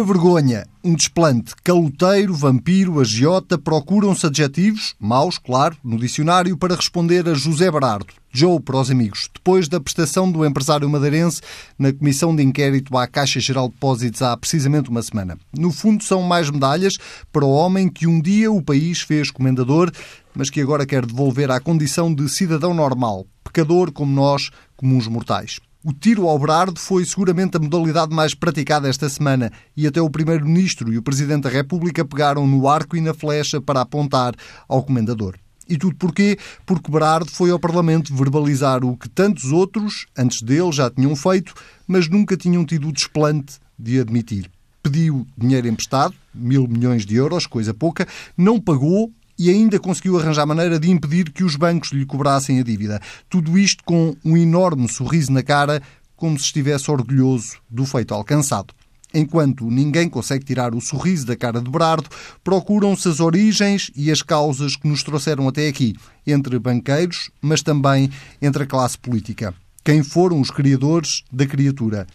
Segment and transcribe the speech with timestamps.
[0.00, 7.28] Uma vergonha, um desplante, caloteiro, vampiro, agiota, procuram-se adjetivos, maus, claro, no dicionário, para responder
[7.28, 11.42] a José Berardo, Joe para os amigos, depois da prestação do empresário madeirense
[11.78, 15.36] na Comissão de Inquérito à Caixa Geral de Depósitos há precisamente uma semana.
[15.54, 16.96] No fundo, são mais medalhas
[17.30, 19.92] para o homem que um dia o país fez comendador,
[20.34, 25.60] mas que agora quer devolver à condição de cidadão normal, pecador como nós, comuns mortais.
[25.82, 30.10] O tiro ao Berardo foi seguramente a modalidade mais praticada esta semana e até o
[30.10, 34.34] Primeiro-Ministro e o Presidente da República pegaram no arco e na flecha para apontar
[34.68, 35.36] ao Comendador.
[35.66, 36.36] E tudo porquê?
[36.66, 41.54] Porque Berardo foi ao Parlamento verbalizar o que tantos outros, antes dele, já tinham feito,
[41.88, 44.50] mas nunca tinham tido o desplante de admitir.
[44.82, 49.10] Pediu dinheiro emprestado, mil milhões de euros, coisa pouca, não pagou
[49.40, 53.00] e ainda conseguiu arranjar maneira de impedir que os bancos lhe cobrassem a dívida.
[53.26, 55.80] Tudo isto com um enorme sorriso na cara,
[56.14, 58.74] como se estivesse orgulhoso do feito alcançado.
[59.14, 62.10] Enquanto ninguém consegue tirar o sorriso da cara de Berardo,
[62.44, 65.96] procuram-se as origens e as causas que nos trouxeram até aqui,
[66.26, 68.10] entre banqueiros, mas também
[68.42, 69.54] entre a classe política.
[69.82, 72.06] Quem foram os criadores da criatura?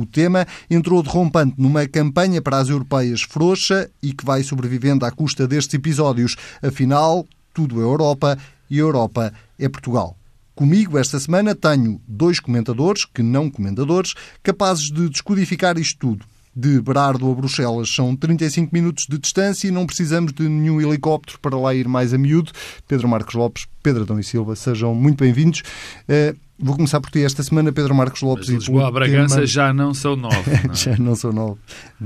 [0.00, 5.10] O tema entrou derrompante numa campanha para as europeias frouxa e que vai sobrevivendo à
[5.10, 6.36] custa destes episódios.
[6.62, 8.38] Afinal, tudo é Europa
[8.70, 10.16] e Europa é Portugal.
[10.54, 16.24] Comigo esta semana tenho dois comentadores, que não comendadores, capazes de descodificar isto tudo.
[16.54, 21.38] De Berardo a Bruxelas são 35 minutos de distância e não precisamos de nenhum helicóptero
[21.40, 22.50] para lá ir mais a miúdo.
[22.88, 25.62] Pedro Marcos Lopes, Pedro Adão e Silva, sejam muito bem-vindos.
[26.08, 28.48] Uh, Vou começar por ti esta semana, Pedro Marcos Lopes.
[28.50, 29.46] Mas Lisboa e Bragança tema...
[29.46, 30.50] já não são nove.
[30.66, 30.76] Não é?
[30.76, 31.58] já não são nove.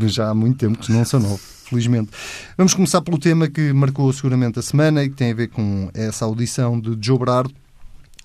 [0.02, 2.10] Já há muito tempo que não são nove, felizmente.
[2.56, 5.90] Vamos começar pelo tema que marcou seguramente a semana e que tem a ver com
[5.92, 7.52] essa audição de Joe Berardo,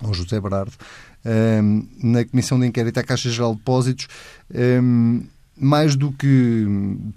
[0.00, 0.72] ou José Berardo,
[1.24, 4.06] um, ehm, na Comissão de Inquérito à Caixa Geral de Depósitos.
[4.54, 5.22] Um, ehm,
[5.60, 6.66] mais do que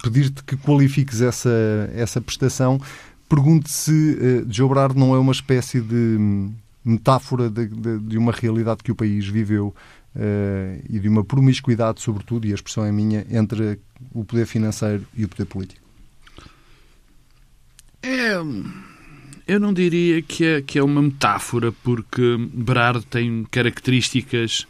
[0.03, 2.79] pedir-te que qualifiques essa, essa prestação,
[3.29, 6.51] pergunto se uh, Joe Berardo não é uma espécie de
[6.83, 9.73] metáfora de, de, de uma realidade que o país viveu
[10.15, 13.79] uh, e de uma promiscuidade, sobretudo, e a expressão é minha, entre
[14.13, 15.81] o poder financeiro e o poder político?
[18.01, 18.33] É,
[19.47, 24.67] eu não diria que é, que é uma metáfora, porque Berardo tem características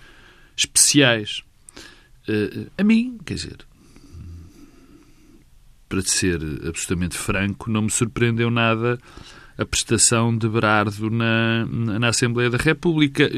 [0.56, 1.44] especiais.
[2.28, 3.58] Uh, a mim, quer dizer,
[5.90, 9.00] para ser absolutamente franco, não me surpreendeu nada
[9.58, 13.30] a prestação de Berardo na, na Assembleia da República.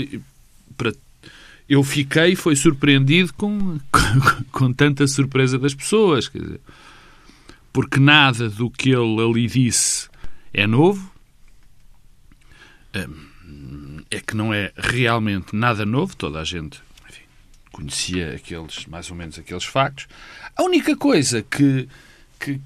[0.78, 0.94] Para,
[1.68, 4.00] eu fiquei, foi surpreendido com, com,
[4.52, 6.62] com tanta surpresa das pessoas, quer dizer,
[7.74, 10.08] porque nada do que ele ali disse
[10.54, 11.12] é novo.
[14.10, 16.82] É que não é realmente nada novo, toda a gente
[17.76, 20.08] conhecia aqueles, mais ou menos aqueles factos.
[20.56, 21.90] A única coisa que,
[22.40, 22.62] que,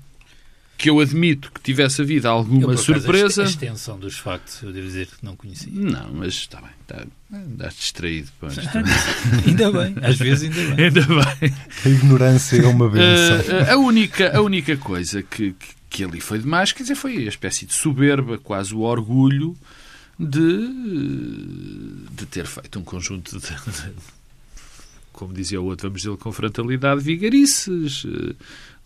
[0.78, 3.42] que eu admito que tivesse havido alguma eu, surpresa.
[3.42, 5.72] A extensão dos factos, eu devo dizer que não conhecia.
[5.74, 8.30] Não, mas está bem, está, andaste distraído.
[8.40, 8.46] Pô,
[9.48, 10.86] ainda bem, às vezes ainda bem.
[10.86, 11.54] Ainda bem.
[11.86, 13.40] A ignorância é uma benção.
[13.40, 17.26] Uh, a, única, a única coisa que, que, que, ali foi demais, quer dizer, foi
[17.26, 19.58] a espécie de soberba, quase o orgulho
[20.20, 20.68] de,
[22.12, 24.19] de ter feito um conjunto de, de
[25.20, 28.06] como dizia o outro, vamos dizer com frontalidade, vigarices.
[28.06, 28.36] Uh,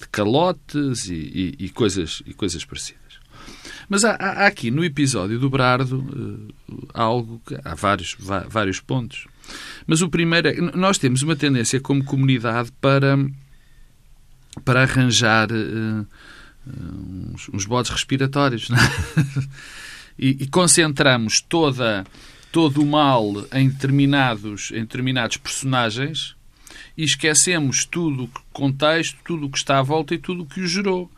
[0.03, 3.01] de calotes e, e, e, coisas, e coisas parecidas.
[3.89, 8.15] Mas há, há aqui no episódio do Brardo uh, algo há vários,
[8.49, 9.27] vários pontos.
[9.85, 13.17] Mas o primeiro é nós temos uma tendência como comunidade para,
[14.63, 16.07] para arranjar uh,
[17.33, 18.75] uns, uns bodes respiratórios é?
[20.17, 22.05] e, e, concentramos toda,
[22.53, 26.35] todo o mal em determinados, em determinados personagens
[26.95, 30.61] e esquecemos tudo o contexto, tudo o que está à volta e tudo o que
[30.61, 31.09] o gerou.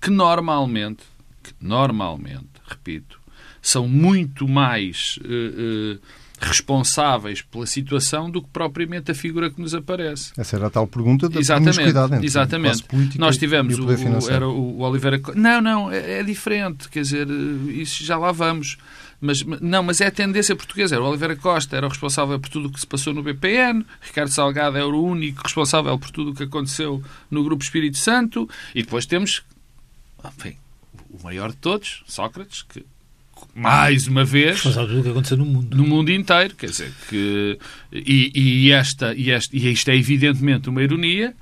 [0.00, 1.04] Que normalmente,
[1.44, 3.20] que normalmente, repito,
[3.62, 6.00] são muito mais uh, uh,
[6.40, 10.32] responsáveis pela situação do que propriamente a figura que nos aparece.
[10.36, 12.84] Essa era a tal pergunta da exatamente, exatamente.
[13.16, 15.20] Nós tivemos o, o, era o Oliveira.
[15.36, 16.88] Não, não, é, é diferente.
[16.88, 18.76] Quer dizer, eh, isso já lá vamos.
[19.20, 20.94] Mas, não, mas é a tendência portuguesa.
[20.94, 23.84] Era o Oliveira Costa, era o responsável por tudo o que se passou no BPN,
[24.00, 28.48] Ricardo Salgado era o único responsável por tudo o que aconteceu no Grupo Espírito Santo,
[28.74, 29.42] e depois temos
[30.24, 30.56] enfim,
[31.10, 32.84] o maior de todos, Sócrates, que
[33.54, 35.76] mais uma vez responsável por tudo o que aconteceu no mundo.
[35.76, 37.58] No mundo inteiro, quer dizer, que
[37.92, 41.34] e, e esta e, este, e isto é evidentemente uma ironia,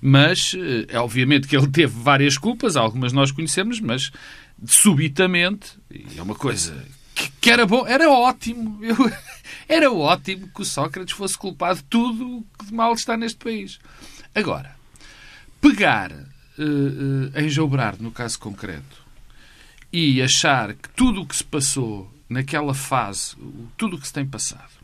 [0.00, 0.54] mas
[0.88, 4.10] é obviamente que ele teve várias culpas, algumas nós conhecemos, mas
[4.66, 6.84] subitamente, e é uma coisa
[7.40, 8.82] que era bom, era ótimo.
[8.84, 8.96] Eu,
[9.68, 13.78] era ótimo que o Sócrates fosse culpado de tudo que de mal está neste país.
[14.34, 14.76] Agora,
[15.60, 19.02] pegar uh, em João Brado, no caso concreto,
[19.92, 23.36] e achar que tudo o que se passou naquela fase,
[23.76, 24.78] tudo o que se tem passado,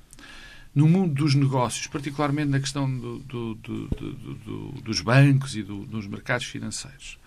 [0.75, 6.47] no mundo dos negócios, particularmente na questão do, do, do, dos bancos e dos mercados
[6.47, 7.19] financeiros,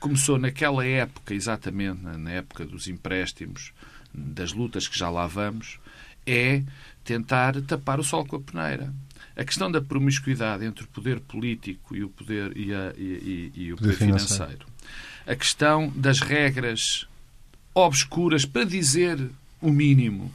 [0.00, 3.72] começou naquela época, exatamente na época dos empréstimos,
[4.16, 5.78] das lutas que já lá vamos,
[6.26, 6.62] é
[7.04, 8.92] tentar tapar o sol com a peneira.
[9.36, 13.60] A questão da promiscuidade entre o poder político e o poder, e, a, e, e,
[13.62, 14.66] e o poder financeiro.
[15.26, 17.06] A questão das regras
[17.74, 19.18] obscuras, para dizer
[19.60, 20.32] o mínimo,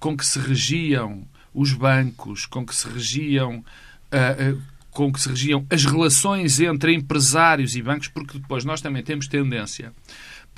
[0.00, 3.64] com que se regiam os bancos, com que se regiam.
[4.10, 8.80] Uh, uh, com que se regiam as relações entre empresários e bancos, porque depois nós
[8.80, 9.92] também temos tendência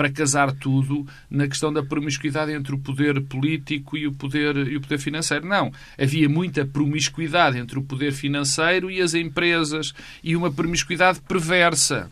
[0.00, 4.74] para casar tudo na questão da promiscuidade entre o poder político e o poder, e
[4.74, 5.46] o poder financeiro.
[5.46, 5.70] Não.
[6.00, 9.92] Havia muita promiscuidade entre o poder financeiro e as empresas
[10.24, 12.10] e uma promiscuidade perversa.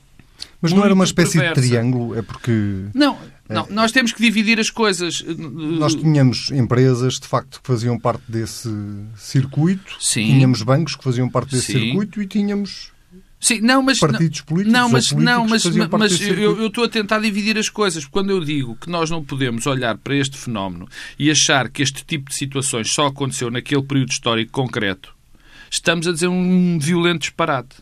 [0.61, 1.62] Mas não era uma espécie perversa.
[1.62, 2.14] de triângulo?
[2.14, 2.52] É porque.
[2.93, 3.17] Não,
[3.49, 5.25] não, nós temos que dividir as coisas.
[5.26, 8.69] Nós tínhamos empresas, de facto, que faziam parte desse
[9.17, 9.96] circuito.
[9.99, 10.26] Sim.
[10.26, 11.81] Tínhamos bancos que faziam parte desse Sim.
[11.87, 12.93] circuito e tínhamos
[13.40, 17.20] Sim, não, mas, partidos políticos não, mas, não, mas, mas eu, eu, estou a tentar
[17.20, 18.05] dividir as coisas.
[18.05, 20.88] Quando eu digo que nós não podemos olhar para este fenómeno
[21.19, 25.14] e achar que este tipo de situações só aconteceu naquele período histórico concreto,
[25.70, 27.76] estamos a dizer um violento disparate.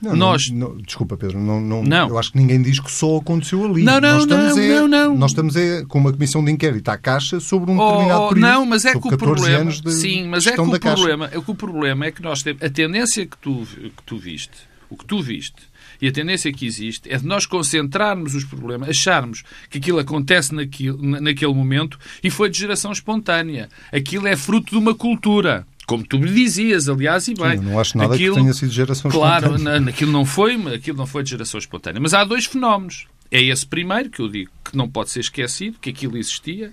[0.00, 0.48] Não, nós...
[0.48, 3.64] Não, não, desculpa, Pedro, não, não, não, eu acho que ninguém diz que só aconteceu
[3.64, 3.82] ali.
[3.82, 5.16] Não, não, nós estamos não, é, não, não.
[5.16, 8.28] Nós estamos é, com uma comissão de inquérito à Caixa sobre um oh, determinado oh,
[8.28, 8.48] período.
[8.48, 11.54] Não, mas é que o problema, sim, mas é que o problema, é que o
[11.54, 15.20] problema é que nós temos a tendência que tu, que tu viste, o que tu
[15.20, 15.62] viste,
[16.00, 20.54] e a tendência que existe é de nós concentrarmos os problemas, acharmos que aquilo acontece
[20.54, 23.68] naquilo, naquele momento e foi de geração espontânea.
[23.92, 25.66] Aquilo é fruto de uma cultura.
[25.86, 27.58] Como tu me dizias, aliás, e bem.
[27.58, 29.72] Sim, não acho nada aquilo, que tenha sido geração claro, espontânea.
[29.72, 32.00] Claro, aquilo não, foi, aquilo não foi de geração espontânea.
[32.00, 33.06] Mas há dois fenómenos.
[33.30, 36.72] É esse primeiro, que eu digo que não pode ser esquecido, que aquilo existia,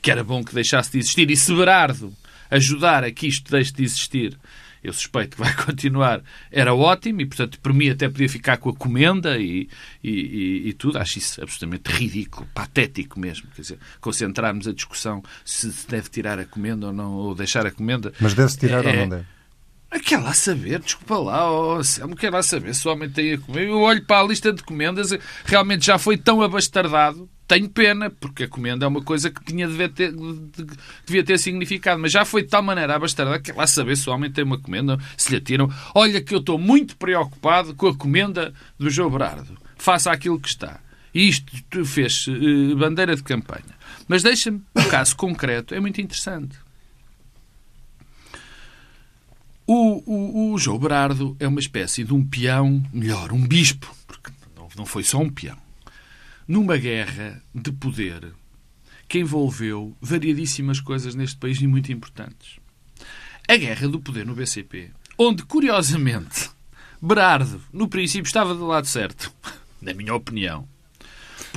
[0.00, 2.12] que era bom que deixasse de existir, e se Berardo
[2.50, 4.38] ajudar a que isto deixe de existir,
[4.86, 8.70] eu suspeito que vai continuar, era ótimo e, portanto, por mim até podia ficar com
[8.70, 9.68] a comenda e,
[10.02, 10.98] e, e, e tudo.
[10.98, 13.48] Acho isso absolutamente ridículo, patético mesmo.
[13.54, 17.66] Quer dizer, concentrarmos a discussão se se deve tirar a comenda ou não, ou deixar
[17.66, 18.12] a comenda.
[18.20, 19.35] Mas deve-se tirar é, ou não deve?
[20.04, 23.38] Quer lá saber, desculpa lá, oh, Selmo, quer lá saber se o homem tem a
[23.38, 23.68] comer.
[23.68, 25.10] Eu olho para a lista de comendas,
[25.44, 29.68] realmente já foi tão abastardado tenho pena, porque a comenda é uma coisa que tinha
[29.68, 30.12] devia ter,
[31.06, 34.12] devia ter significado, mas já foi de tal maneira abastarda que lá saber se o
[34.12, 35.70] homem tem uma comenda, se lhe atiram.
[35.94, 39.56] Olha que eu estou muito preocupado com a comenda do João Brado.
[39.76, 40.80] Faça aquilo que está.
[41.14, 43.76] E isto fez uh, bandeira de campanha.
[44.08, 46.58] Mas deixa-me, o caso concreto é muito interessante.
[49.66, 54.30] O, o, o João Berardo é uma espécie de um peão, melhor, um bispo, porque
[54.76, 55.58] não, foi só um peão
[56.46, 58.32] numa guerra de poder
[59.08, 62.58] que envolveu variadíssimas coisas neste país e muito importantes.
[63.48, 66.50] A guerra do poder no BCP, onde, curiosamente,
[67.00, 69.32] Berardo, no princípio, estava do lado certo,
[69.82, 70.68] na minha opinião.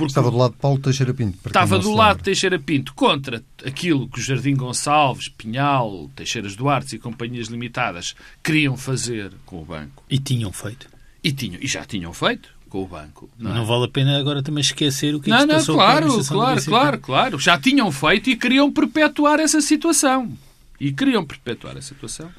[0.06, 1.38] Estava do lado de Paulo Teixeira Pinto.
[1.46, 6.96] Estava do lado de Teixeira Pinto contra aquilo que o Jardim Gonçalves, Pinhal, Teixeiras Duarte
[6.96, 10.02] e companhias limitadas queriam fazer com o banco.
[10.08, 10.88] E tinham feito.
[11.22, 13.28] E, tinham, e já tinham feito com o banco.
[13.38, 13.66] Não, não é?
[13.66, 16.06] vale a pena agora também esquecer o que, é não, que se passou não, claro,
[16.06, 17.38] com a claro, claro, claro.
[17.38, 20.32] Já tinham feito e queriam perpetuar essa situação.
[20.78, 22.30] E queriam perpetuar a situação.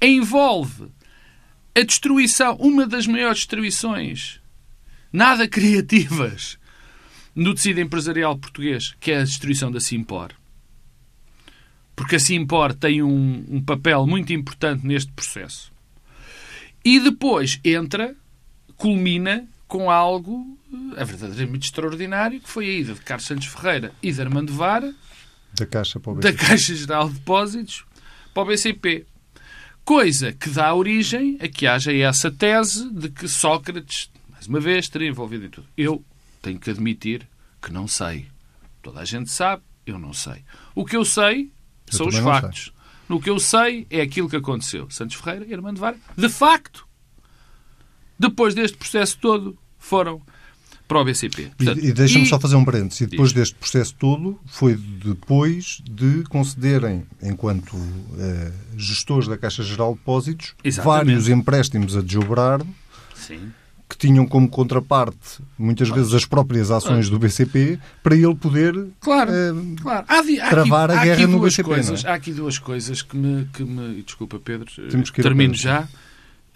[0.00, 0.86] Envolve
[1.74, 4.40] a destruição, uma das maiores destruições
[5.12, 6.58] nada criativas
[7.38, 10.32] no tecido empresarial português, que é a destruição da Simpor.
[11.94, 15.72] Porque a Simpor tem um, um papel muito importante neste processo.
[16.84, 18.16] E depois entra,
[18.76, 20.58] culmina com algo
[20.96, 24.92] é verdadeiramente extraordinário, que foi a ida de Carlos Santos Ferreira e de Armando Vara
[25.54, 26.32] da Caixa, para o BCP.
[26.32, 27.84] da Caixa Geral de Depósitos
[28.34, 29.06] para o BCP.
[29.84, 34.86] Coisa que dá origem a que haja essa tese de que Sócrates, mais uma vez,
[34.86, 35.68] estaria envolvido em tudo.
[35.76, 36.04] Eu
[36.40, 37.26] tenho que admitir
[37.60, 38.26] que não sei.
[38.82, 40.44] Toda a gente sabe, eu não sei.
[40.74, 41.50] O que eu sei
[41.90, 42.72] eu são os factos.
[43.08, 44.88] No que eu sei é aquilo que aconteceu.
[44.90, 46.86] Santos Ferreira e Armando Vara, de facto,
[48.18, 50.20] depois deste processo todo, foram
[50.86, 51.50] para o BCP.
[51.56, 53.02] Portanto, e, e deixa-me só fazer um parênteses.
[53.02, 59.92] E depois deste processo todo, foi depois de concederem, enquanto uh, gestores da Caixa Geral
[59.92, 61.06] de Depósitos, Exatamente.
[61.06, 62.62] vários empréstimos a desobrar
[63.88, 69.32] que tinham como contraparte, muitas vezes, as próprias ações do BCP, para ele poder claro,
[69.32, 70.06] uh, claro.
[70.06, 71.70] Há, há travar aqui, a guerra no BCP.
[71.70, 71.74] É?
[71.74, 72.10] Coisas, é?
[72.10, 74.02] Há aqui duas coisas que me, que me...
[74.02, 74.70] Desculpa, Pedro.
[75.22, 75.88] Termino já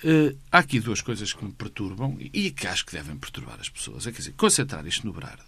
[0.04, 3.68] Uh, há aqui duas coisas que me perturbam e que acho que devem perturbar as
[3.68, 4.04] pessoas.
[4.04, 5.44] É quer dizer, concentrar isto no Berardo.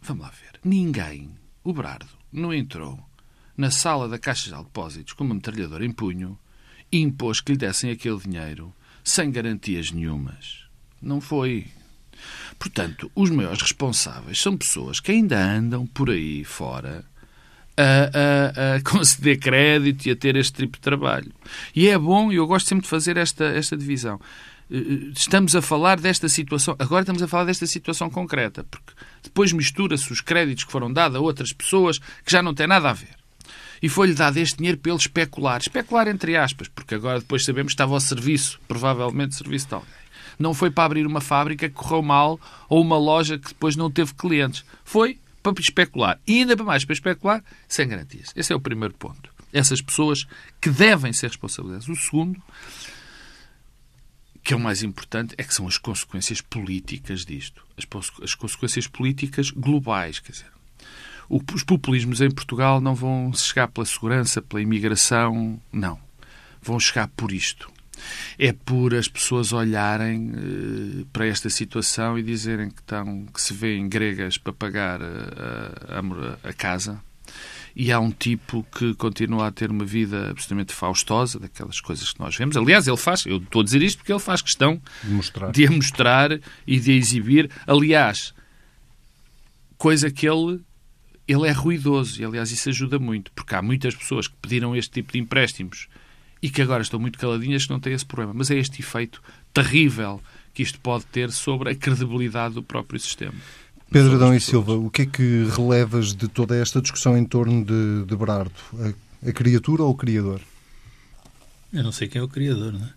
[0.00, 0.58] Vamos lá ver.
[0.64, 1.30] Ninguém,
[1.62, 2.98] o Berardo, não entrou
[3.54, 6.38] na sala da Caixa de Depósitos com uma metralhadora em punho
[6.90, 10.67] e impôs que lhe dessem aquele dinheiro sem garantias nenhumas.
[11.00, 11.66] Não foi.
[12.58, 17.04] Portanto, os maiores responsáveis são pessoas que ainda andam por aí fora
[17.76, 21.30] a, a, a, conceder crédito e a ter este tipo de trabalho.
[21.74, 24.20] E é bom, e eu gosto sempre de fazer esta, esta divisão.
[24.70, 28.92] Eh, eh, estamos a falar desta situação, agora estamos a falar desta situação concreta, porque
[29.22, 32.90] depois mistura-se os créditos que foram dados a outras pessoas que já não têm nada
[32.90, 33.16] a ver.
[33.80, 35.60] E foi-lhe dado este dinheiro ele especular.
[35.60, 39.98] Especular entre aspas, porque agora depois sabemos que estava ao serviço, provavelmente serviço de alguém.
[40.38, 43.90] Não foi para abrir uma fábrica que correu mal ou uma loja que depois não
[43.90, 44.64] teve clientes.
[44.84, 46.20] Foi para especular.
[46.26, 48.32] E ainda mais para especular sem garantias.
[48.36, 49.32] Esse é o primeiro ponto.
[49.52, 50.26] Essas pessoas
[50.60, 51.88] que devem ser responsabilizadas.
[51.88, 52.40] O segundo,
[54.42, 57.64] que é o mais importante, é que são as consequências políticas disto.
[57.76, 57.86] As,
[58.22, 60.18] as consequências políticas globais.
[60.18, 60.52] Quer dizer,
[61.28, 65.98] os populismos em Portugal não vão chegar pela segurança, pela imigração, não.
[66.60, 67.72] Vão chegar por isto
[68.38, 73.52] é por as pessoas olharem uh, para esta situação e dizerem que, estão, que se
[73.52, 77.00] vêem gregas para pagar a, a, a, casa
[77.74, 82.18] e há um tipo que continua a ter uma vida absolutamente faustosa, daquelas coisas que
[82.18, 82.56] nós vemos.
[82.56, 85.52] Aliás, ele faz, eu estou a dizer isto porque ele faz questão de, mostrar.
[85.52, 87.50] de a mostrar e de a exibir.
[87.66, 88.34] Aliás,
[89.76, 90.60] coisa que ele
[91.28, 94.92] ele é ruidoso e, aliás, isso ajuda muito, porque há muitas pessoas que pediram este
[94.92, 95.86] tipo de empréstimos
[96.42, 98.32] e que agora estão muito caladinhas que não têm esse problema.
[98.34, 100.20] Mas é este efeito terrível
[100.54, 103.34] que isto pode ter sobre a credibilidade do próprio sistema.
[103.90, 107.64] Pedro Adão e Silva, o que é que relevas de toda esta discussão em torno
[107.64, 108.52] de, de Berardo?
[108.74, 110.40] A, a, criatura ou o criador?
[111.72, 112.90] Eu não sei quem é o criador, não é?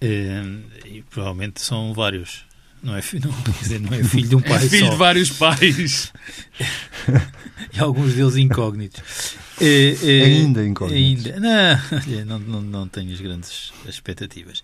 [0.00, 0.42] é
[0.86, 2.44] e provavelmente são vários.
[2.82, 4.90] Não é, não, dizer, não é filho de um pai é filho só.
[4.92, 6.12] de vários pais.
[7.72, 9.36] e alguns deles incógnitos.
[9.60, 11.26] É, é, ainda incógnitos.
[11.26, 11.40] Ainda.
[11.40, 14.62] Não, não, não, não tenho as grandes expectativas.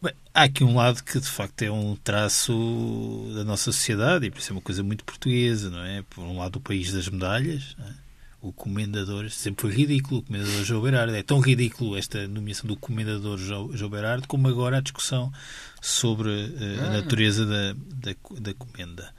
[0.00, 4.30] Bem, há aqui um lado que de facto é um traço da nossa sociedade e
[4.30, 6.02] por isso é uma coisa muito portuguesa, não é?
[6.08, 8.08] Por um lado, o país das medalhas, é?
[8.40, 11.16] o comendador, sempre foi ridículo, o comendador João Berardo.
[11.16, 15.32] É tão ridículo esta nomeação do comendador João, João Berardo como agora a discussão
[15.80, 19.12] sobre uh, a natureza da, da, da comenda.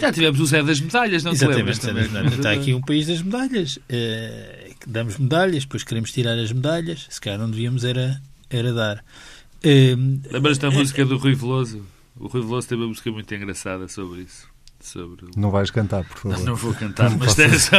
[0.00, 2.32] Já tivemos o Zé das Medalhas, não exatamente, te lembras?
[2.32, 3.76] Está aqui um país das medalhas.
[3.76, 7.06] Uh, damos medalhas, depois queremos tirar as medalhas.
[7.10, 9.04] Se calhar não devíamos era, era dar.
[9.64, 11.84] Uh, Lembras-te da música do Rui Veloso?
[12.18, 14.48] O Rui Veloso tem uma música muito engraçada sobre isso.
[14.82, 15.30] Sobre o...
[15.36, 16.38] Não vais cantar, por favor.
[16.38, 17.70] Não, não vou cantar, mas faças,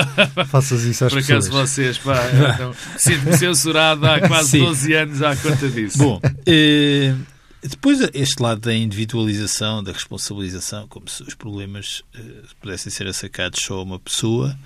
[0.48, 1.70] faças isso às Por acaso pessoas.
[1.72, 2.16] vocês, pá,
[2.54, 4.60] então, sinto-me censurado há quase Sim.
[4.66, 5.98] 12 anos à conta disso.
[5.98, 7.16] Bom, eh,
[7.62, 12.20] depois este lado da individualização, da responsabilização, como se os problemas eh,
[12.60, 14.58] pudessem ser assacados só a uma pessoa.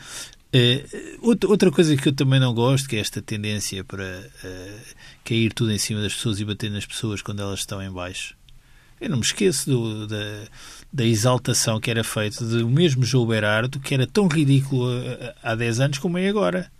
[0.53, 0.85] Eh,
[1.21, 4.79] outra, outra coisa que eu também não gosto, que é esta tendência para eh,
[5.25, 8.35] cair tudo em cima das pessoas e bater nas pessoas quando elas estão em baixo.
[9.01, 10.47] Eu não me esqueço do, da,
[10.91, 14.89] da exaltação que era feita do mesmo João Berardo, que era tão ridículo
[15.43, 16.71] há 10 anos como é agora.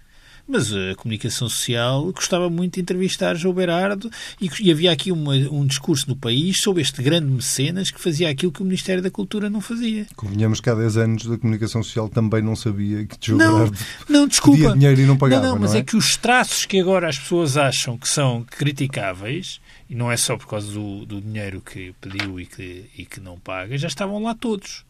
[0.48, 5.34] Mas a comunicação social gostava muito de entrevistar João Berardo e, e havia aqui uma,
[5.34, 9.10] um discurso no país sobre este grande mecenas que fazia aquilo que o Ministério da
[9.10, 10.06] Cultura não fazia.
[10.16, 13.78] Convenhamos que há 10 anos a comunicação social também não sabia que João Não, Berardo
[14.08, 14.58] não, desculpa.
[14.60, 15.80] pedia dinheiro e não pagava, não, não, mas é?
[15.80, 19.60] é que os traços que agora as pessoas acham que são criticáveis,
[19.90, 23.20] e não é só por causa do, do dinheiro que pediu e que, e que
[23.20, 24.86] não paga, já estavam lá todos.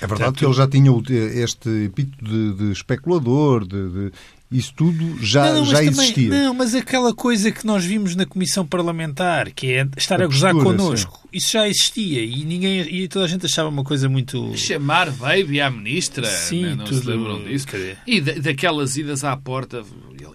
[0.00, 4.12] É verdade que ele já tinha o- este epíteto de, de especulador, de, de-
[4.50, 6.28] isso tudo já, não, já também- existia.
[6.30, 10.26] não, mas aquela coisa que nós vimos na Comissão Parlamentar, que é estar a, A
[10.26, 14.08] gozar postura, connosco, isso já existia e ninguém e toda a gente achava uma coisa
[14.08, 14.56] muito.
[14.56, 16.74] Chamar baby à ministra, Sim, né?
[16.76, 17.66] não tudo- se lembram disso?
[18.06, 19.84] E da- daquelas idas à porta,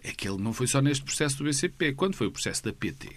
[0.04, 2.72] é que ele não foi só neste processo do BCP, quando foi o processo da
[2.72, 3.10] PT.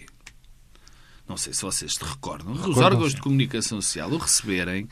[1.29, 3.15] Não sei se vocês se recordam, os órgãos sim.
[3.17, 4.87] de comunicação social o receberem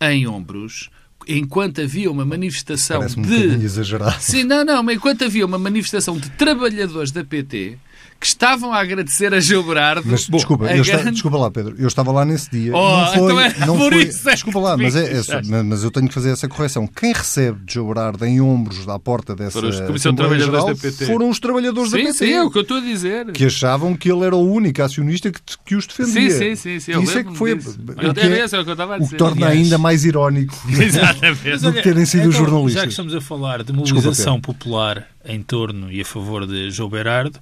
[0.00, 0.90] em ombros
[1.26, 3.64] enquanto havia uma manifestação um bocadinho de.
[3.64, 4.16] exagerado.
[4.20, 7.78] Sim, não, não, mas enquanto havia uma manifestação de trabalhadores da PT
[8.20, 10.02] que estavam a agradecer a Gil Berardo.
[10.04, 11.76] Mas Bom, desculpa, eu grande- desculpa lá, Pedro.
[11.78, 12.74] Eu estava lá nesse dia.
[12.76, 15.62] Oh, não foi, então é não por foi, isso é desculpa lá, mas, é, é-
[15.62, 16.86] mas- eu tenho que fazer essa correção.
[16.86, 20.60] Quem recebe de João Berardo em ombros à porta dessa Foram os Comissão de Trabalhadores
[20.62, 21.06] Geral da PT.
[21.06, 22.18] foram os trabalhadores da Sim, PT.
[22.18, 23.32] sim, é o que eu estou a dizer.
[23.32, 26.30] Que achavam que ele era o único acionista que, que os defendia.
[26.30, 26.80] Sim, sim, sim.
[26.80, 27.78] sim eu Isso é que foi disso.
[27.78, 29.16] o Eu que, é- é o que eu estava a o que dizer.
[29.16, 29.64] torna aliás.
[29.64, 30.54] ainda mais irónico.
[30.68, 31.58] Exatamente.
[31.58, 32.74] do que terem sido os então, jornalistas.
[32.74, 36.70] Já que estamos a falar de Desculpa, mobilização popular em torno e a favor de
[36.70, 37.38] João Berardo,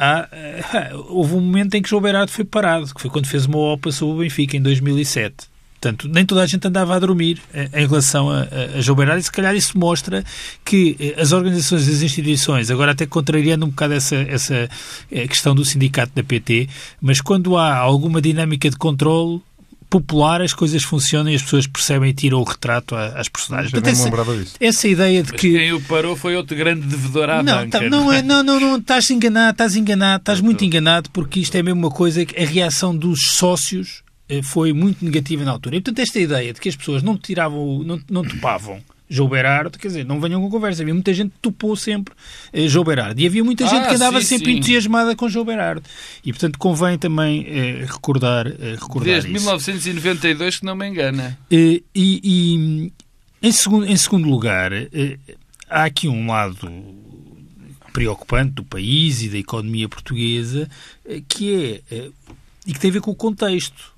[0.00, 0.28] há,
[1.08, 3.92] houve um momento em que João Berardo foi parado, que foi quando fez uma OPA
[3.92, 5.50] sobre o Benfica, em 2007.
[5.80, 9.18] Portanto, nem toda a gente andava a dormir eh, em relação a, a, João Beirado
[9.18, 10.22] e se calhar isso mostra
[10.62, 14.68] que eh, as organizações e as instituições, agora até contrariando um bocado essa, essa
[15.10, 16.68] eh, questão do sindicato da PT,
[17.00, 19.40] mas quando há alguma dinâmica de controle
[19.90, 23.72] popular, as coisas funcionam e as pessoas percebem e tiram o retrato às personagens.
[23.72, 25.52] Portanto, essa, essa ideia de Mas que...
[25.52, 27.80] quem o parou foi outro grande devedor à não, banca.
[27.80, 31.56] Tá, não, é, não, não, não, estás enganado, estás enganado, estás muito enganado, porque isto
[31.56, 35.76] é mesmo uma coisa que a reação dos sócios eh, foi muito negativa na altura.
[35.76, 38.80] E, portanto, esta ideia de que as pessoas não tiravam, não, não topavam
[39.10, 40.82] João Berardo, quer dizer, não venham com conversa.
[40.82, 42.14] Havia muita gente que topou sempre
[42.52, 43.20] eh, João Berardo.
[43.20, 44.58] E havia muita gente ah, que andava sim, sempre sim.
[44.58, 45.82] entusiasmada com João Berardo.
[46.24, 49.44] E, portanto, convém também eh, recordar, eh, recordar Desde isso.
[49.44, 51.36] 1992, que não me engana.
[51.50, 52.92] Eh, e, e
[53.42, 55.18] em, segundo, em segundo lugar, eh,
[55.68, 56.70] há aqui um lado
[57.92, 60.70] preocupante do país e da economia portuguesa,
[61.04, 62.10] eh, que é eh,
[62.66, 63.92] e que tem a ver com o contexto,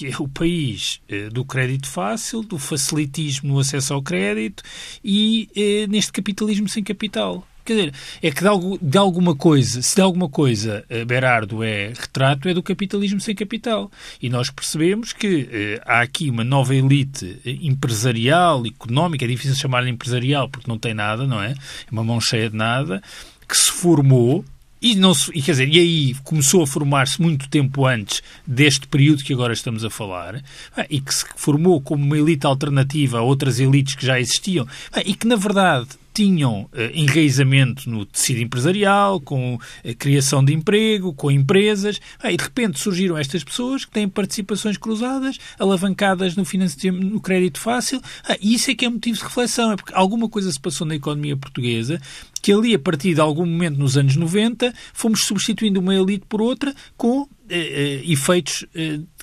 [0.00, 4.62] que é o país eh, do crédito fácil, do facilitismo no acesso ao crédito
[5.04, 7.46] e eh, neste capitalismo sem capital.
[7.62, 8.40] Quer dizer, é que
[8.80, 13.34] de, alguma coisa, se de alguma coisa eh, Berardo é retrato, é do capitalismo sem
[13.34, 13.90] capital.
[14.22, 19.90] E nós percebemos que eh, há aqui uma nova elite empresarial, económica, é difícil chamar-lhe
[19.90, 21.50] empresarial porque não tem nada, não é?
[21.50, 23.02] É uma mão cheia de nada,
[23.46, 24.46] que se formou
[24.80, 28.86] e, não se, e, quer dizer, e aí começou a formar-se muito tempo antes deste
[28.86, 30.42] período que agora estamos a falar,
[30.76, 34.66] ah, e que se formou como uma elite alternativa a outras elites que já existiam,
[34.92, 35.88] ah, e que, na verdade,
[36.20, 42.44] tinham eh, enraizamento no tecido empresarial, com a criação de emprego, com empresas, e de
[42.44, 46.44] repente surgiram estas pessoas que têm participações cruzadas, alavancadas no,
[46.92, 50.28] no crédito fácil, ah, e isso é que é motivo de reflexão, é porque alguma
[50.28, 51.98] coisa se passou na economia portuguesa
[52.42, 56.42] que ali, a partir de algum momento nos anos 90, fomos substituindo uma elite por
[56.42, 58.66] outra com eh, eh, efeitos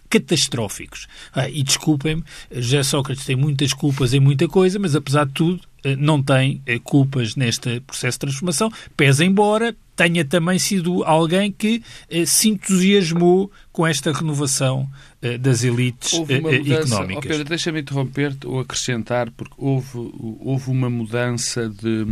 [0.10, 1.07] catastróficos.
[1.31, 5.66] Ah, e desculpem-me, José Sócrates tem muitas culpas em muita coisa, mas apesar de tudo,
[5.95, 11.82] não tem eh, culpas neste processo de transformação, pese embora tenha também sido alguém que
[12.10, 14.88] eh, se entusiasmou com esta renovação
[15.21, 17.26] eh, das elites Houve uma eh, mudança, económicas.
[17.26, 22.06] oh Pedro, deixa-me interromper-te ou acrescentar, porque houve, houve uma mudança de,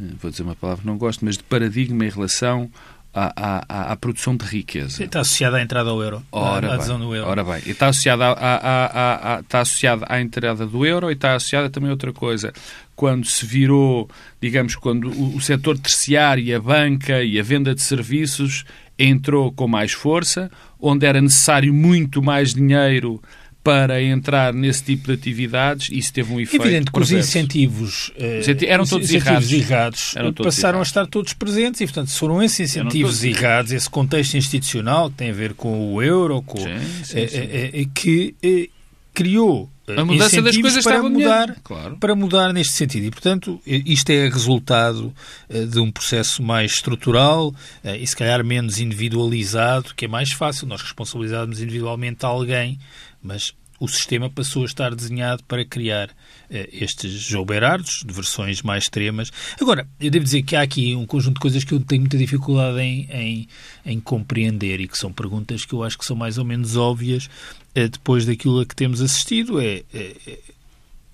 [0.00, 2.68] eh, vou dizer uma palavra que não gosto, mas de paradigma em relação
[3.14, 5.02] à, à, à produção de riqueza.
[5.02, 7.28] Está associada à entrada ao euro, Ora à adesão no euro.
[7.28, 11.10] ora bem, e está associada, à, à, à, à- está associada à entrada do euro
[11.10, 12.52] e está associada também a outra coisa.
[12.94, 14.08] Quando se virou,
[14.40, 18.64] digamos, quando o, o setor terciário, e a banca e a venda de serviços
[18.98, 23.20] entrou com mais força, onde era necessário muito mais dinheiro
[23.62, 28.40] para entrar nesse tipo de atividades, isso teve um efeito evidente que os incentivos, eh,
[28.40, 29.70] Incenti- eram todos incentivos errados.
[29.70, 30.88] errados Eram todos passaram errados.
[30.88, 35.30] a estar todos presentes e, portanto, foram esses incentivos errados, esse contexto institucional que tem
[35.30, 37.36] a ver com o euro, com, Sim, sim, eh, sim.
[37.38, 38.68] eh, eh, que eh,
[39.12, 41.56] criou eh, A mudança das coisas para mudar, melhor.
[41.62, 41.96] Claro.
[41.98, 43.06] para mudar neste sentido.
[43.06, 45.12] E, portanto, isto é resultado
[45.48, 50.32] eh, de um processo mais estrutural eh, e, se calhar, menos individualizado, que é mais
[50.32, 52.78] fácil nós responsabilizarmos individualmente alguém,
[53.22, 56.10] mas o sistema passou a estar desenhado para criar
[56.50, 59.32] eh, estes João Berardos, de versões mais extremas.
[59.58, 62.18] Agora, eu devo dizer que há aqui um conjunto de coisas que eu tenho muita
[62.18, 63.48] dificuldade em, em,
[63.86, 67.30] em compreender e que são perguntas que eu acho que são mais ou menos óbvias
[67.74, 69.60] depois daquilo a que temos assistido.
[69.60, 70.38] É, é, é,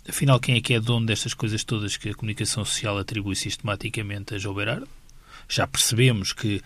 [0.09, 4.35] afinal, quem é que é dono destas coisas todas que a comunicação social atribui sistematicamente
[4.35, 4.89] a João Berardo?
[5.49, 6.63] Já percebemos que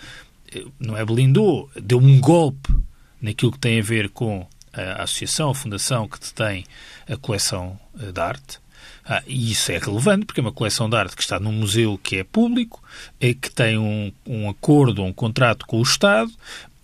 [0.53, 2.72] eh, não é blindou, deu um golpe
[3.20, 6.64] naquilo que tem a ver com a associação, a fundação que detém
[7.09, 8.59] a coleção eh, de arte.
[9.05, 11.98] Ah, e isso é relevante, porque é uma coleção de arte que está num museu
[11.98, 12.83] que é público,
[13.20, 16.31] eh, que tem um, um acordo, um contrato com o Estado.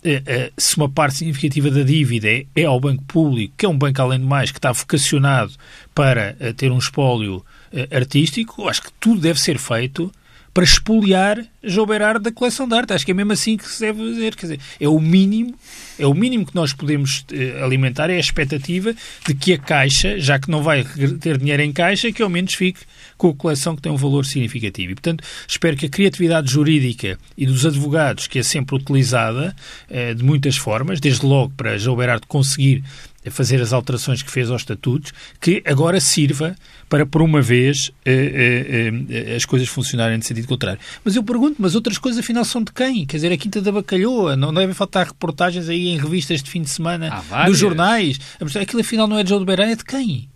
[0.07, 3.69] Eh, eh, se uma parte significativa da dívida é, é ao banco público, que é
[3.69, 5.51] um banco, além de mais, que está vocacionado
[5.93, 7.45] para eh, ter um espólio
[7.91, 10.09] artístico, acho que tudo deve ser feito
[10.53, 12.93] para expoliar João Berardo da coleção de arte.
[12.93, 14.35] Acho que é mesmo assim que se deve fazer.
[14.35, 15.53] Quer dizer, é o mínimo,
[15.99, 18.93] é o mínimo que nós podemos eh, alimentar, é a expectativa
[19.25, 20.83] de que a Caixa, já que não vai
[21.19, 22.81] ter dinheiro em Caixa, que ao menos fique
[23.17, 24.91] com a coleção que tem um valor significativo.
[24.91, 29.55] E, portanto, espero que a criatividade jurídica e dos advogados, que é sempre utilizada
[29.89, 32.83] eh, de muitas formas, desde logo para João Berardo conseguir
[33.29, 36.55] fazer as alterações que fez aos estatutos, que agora sirva
[36.89, 40.79] para, por uma vez, eh, eh, eh, as coisas funcionarem de sentido contrário.
[41.03, 43.05] Mas eu pergunto, mas outras coisas afinal são de quem?
[43.05, 46.61] Quer dizer, a Quinta da Bacalhoa, não devem faltar reportagens aí em revistas de fim
[46.61, 48.19] de semana dos jornais.
[48.59, 50.29] Aquilo afinal não é de João de Beirão, é de quem?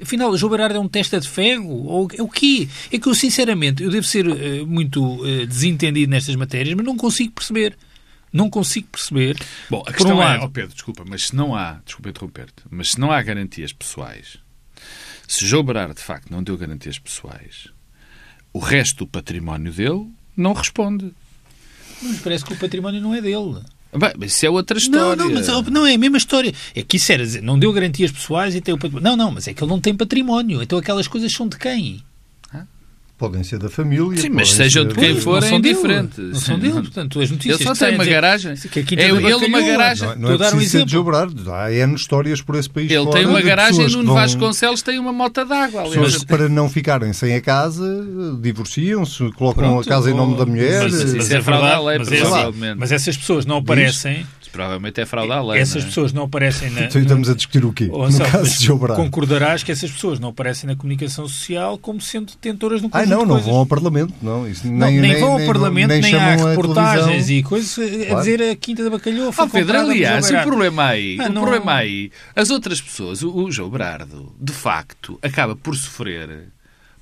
[0.00, 1.86] Afinal, João Berardo é um testa de ferro?
[1.86, 2.68] Ou é o quê?
[2.92, 6.96] É que eu, sinceramente, eu devo ser uh, muito uh, desentendido nestas matérias, mas não
[6.96, 7.76] consigo perceber.
[8.32, 9.36] Não consigo perceber.
[9.70, 12.92] Bom, a questão um é, oh Pedro, desculpa, mas se não há, desculpa interromper-te, mas
[12.92, 14.38] se não há garantias pessoais,
[15.26, 17.68] se João Berardo de facto não deu garantias pessoais,
[18.52, 21.12] o resto do património dele não responde.
[22.02, 23.60] Mas parece que o património não é dele.
[23.92, 25.16] Bem, isso é outra história.
[25.16, 26.52] Não, não, mas não é a mesma história.
[26.74, 29.08] É que isso era dizer, não deu garantias pessoais e tem o património.
[29.08, 30.62] Não, não, mas é que ele não tem património.
[30.62, 32.02] Então aquelas coisas são de quem?
[33.18, 34.20] Podem ser da família.
[34.20, 36.18] Sim, mas sejam de quem forem diferentes.
[36.18, 37.60] Não são dele, portanto, as notícias.
[37.60, 38.52] Ele só tem uma garagem.
[38.52, 40.08] É ele uma garagem.
[40.08, 40.86] Não, não é dar um exemplo.
[40.86, 41.50] de Berardo.
[41.50, 42.90] Há N histórias por esse país.
[42.90, 44.14] Ele tem uma garagem, Nuno vão...
[44.16, 45.84] Vasconcelos tem uma mota d'água.
[45.84, 48.06] Pessoas para não ficarem sem a casa,
[48.38, 50.82] divorciam-se, colocam a casa em nome da mulher.
[50.82, 51.82] Mas, isso é verdade,
[52.54, 54.26] mas, mas essas pessoas não aparecem
[54.56, 55.60] provavelmente é fraude à lei.
[55.60, 55.86] Essas é?
[55.86, 56.86] pessoas não aparecem na.
[56.96, 57.88] Então estamos a discutir o quê?
[57.90, 62.26] Ou, no caso de Concordarás que essas pessoas não aparecem na comunicação social como sendo
[62.26, 64.48] detentoras no conjunto Ah, não, não vão ao Parlamento, não.
[64.48, 67.78] Isso nem, não, nem, nem vão ao nem, Parlamento, nem, nem há reportagens e coisas
[67.78, 68.18] a claro.
[68.20, 69.32] dizer a Quinta da Bacalhau.
[69.36, 71.42] Oh, Pedro, aliás, o problema aí, ah, o não...
[71.42, 76.48] problema aí, as outras pessoas, o, o João Brardo, de facto, acaba por sofrer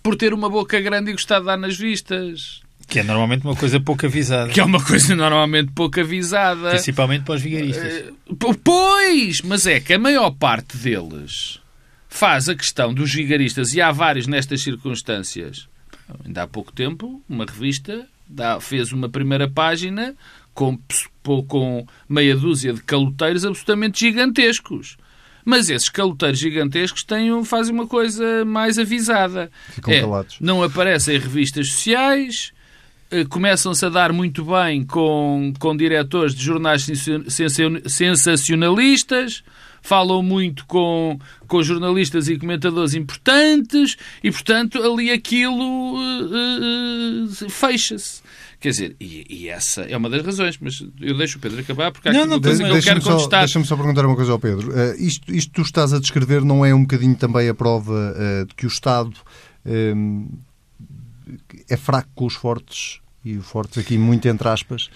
[0.03, 2.64] por ter uma boca grande e gostar de dar nas vistas.
[2.87, 4.53] Que é normalmente uma coisa pouco avisada.
[4.53, 6.71] Que é uma coisa normalmente pouco avisada.
[6.71, 8.11] Principalmente para os vigaristas.
[8.29, 11.61] Uh, pois, mas é que a maior parte deles
[12.15, 15.69] faz a questão dos vigaristas, e há vários nestas circunstâncias.
[16.25, 20.15] Ainda há pouco tempo, uma revista dá, fez uma primeira página
[20.53, 20.79] com,
[21.49, 24.97] com meia dúzia de caloteiros absolutamente gigantescos.
[25.45, 29.51] Mas esses caloteiros gigantescos têm, fazem uma coisa mais avisada.
[29.71, 30.37] Ficam é, calados.
[30.41, 32.53] Não aparecem em revistas sociais,
[33.29, 36.87] começam-se a dar muito bem com, com diretores de jornais
[37.87, 39.45] sensacionalistas,
[39.85, 48.23] falam muito com, com jornalistas e comentadores importantes e, portanto, ali aquilo uh, uh, fecha-se.
[48.59, 51.93] Quer dizer, e, e, essa é uma das razões, mas eu deixo o Pedro acabar
[51.93, 53.41] porque há não, não, coisa que eu quero contestar.
[53.41, 54.71] Deixa-me só perguntar uma coisa ao Pedro.
[54.71, 58.15] Uh, isto, isto tu estás a descrever não é um bocadinho também a prova
[58.49, 59.13] de que o Estado
[61.69, 64.91] é fraco com os fortes e fortes aqui muito entre aspas.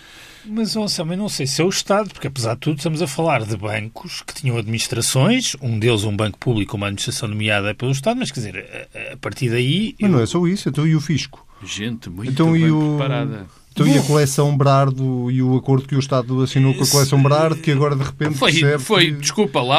[0.45, 3.07] Mas, Anselmo, eu não sei se é o Estado, porque apesar de tudo estamos a
[3.07, 7.93] falar de bancos que tinham administrações, um deles um banco público, uma administração nomeada pelo
[7.93, 9.95] Estado, mas quer dizer, a, a partir daí...
[10.01, 10.17] Mas eu...
[10.17, 11.47] não é só isso, então e o fisco?
[11.65, 12.97] Gente muito então, bem o...
[12.97, 13.47] preparada.
[13.83, 17.23] Então, e a coleção Brardo e o acordo que o Estado assinou com a coleção
[17.23, 19.21] Brardo, que agora de repente foi, percebe foi que...
[19.21, 19.79] desculpa lá,